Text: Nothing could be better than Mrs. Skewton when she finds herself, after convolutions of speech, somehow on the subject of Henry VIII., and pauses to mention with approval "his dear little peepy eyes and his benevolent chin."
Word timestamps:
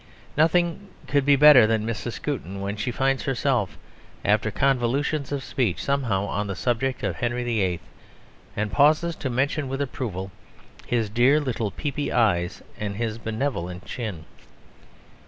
Nothing 0.35 0.89
could 1.05 1.25
be 1.27 1.35
better 1.35 1.67
than 1.67 1.85
Mrs. 1.85 2.13
Skewton 2.13 2.59
when 2.59 2.75
she 2.75 2.89
finds 2.89 3.21
herself, 3.25 3.77
after 4.25 4.49
convolutions 4.49 5.31
of 5.31 5.43
speech, 5.43 5.79
somehow 5.83 6.25
on 6.25 6.47
the 6.47 6.55
subject 6.55 7.03
of 7.03 7.15
Henry 7.17 7.43
VIII., 7.43 7.79
and 8.57 8.71
pauses 8.71 9.15
to 9.17 9.29
mention 9.29 9.69
with 9.69 9.79
approval 9.79 10.31
"his 10.87 11.07
dear 11.07 11.39
little 11.39 11.69
peepy 11.69 12.11
eyes 12.11 12.63
and 12.79 12.95
his 12.95 13.19
benevolent 13.19 13.85
chin." 13.85 14.25